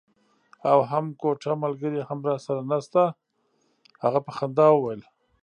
او 0.71 0.77
هم 0.91 1.05
کوټه 1.21 1.51
ملګری 1.63 2.01
هم 2.09 2.19
راسره 2.29 2.61
نشته. 2.71 3.03
هغه 4.03 4.19
په 4.25 4.31
خندا 4.37 4.67
وویل. 4.73 5.01